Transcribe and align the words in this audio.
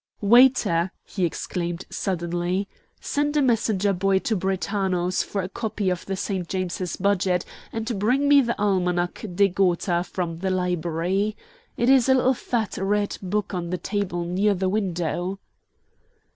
"Waiter," 0.23 0.91
he 1.03 1.25
exclaimed, 1.25 1.85
suddenly, 1.91 2.67
"send 2.99 3.37
a 3.37 3.41
messenger 3.43 3.93
boy 3.93 4.17
to 4.17 4.35
Brentano's 4.35 5.21
for 5.21 5.43
a 5.43 5.47
copy 5.47 5.91
of 5.91 6.07
the 6.07 6.15
St. 6.15 6.47
James 6.49 6.95
Budget, 6.95 7.45
and 7.71 7.99
bring 7.99 8.27
me 8.27 8.41
the 8.41 8.59
Almanach 8.59 9.23
de 9.35 9.47
Gotha 9.47 10.03
from 10.03 10.37
the 10.37 10.49
library. 10.49 11.37
It 11.77 11.87
is 11.87 12.09
a 12.09 12.15
little 12.15 12.33
fat 12.33 12.77
red 12.77 13.19
book 13.21 13.53
on 13.53 13.69
the 13.69 13.77
table 13.77 14.23
near 14.25 14.55
the 14.55 14.69
window." 14.69 15.37